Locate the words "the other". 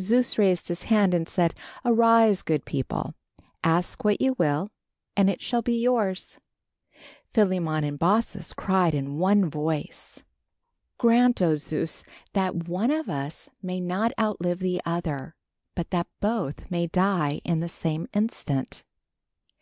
14.60-15.34